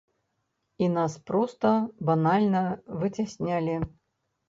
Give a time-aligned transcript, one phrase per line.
[0.85, 1.75] І нас проста
[2.09, 2.65] банальна
[3.05, 3.81] выцяснялі.